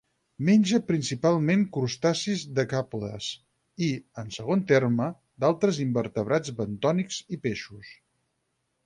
[0.47, 3.27] Menja principalment crustacis decàpodes
[3.89, 3.89] i,
[4.23, 5.11] en segon terme,
[5.45, 7.93] d'altres invertebrats bentònics i peixos.